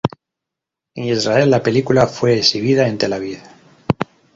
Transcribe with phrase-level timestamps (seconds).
[0.95, 3.37] En Israel, la película fue exhibida en Tel Aviv.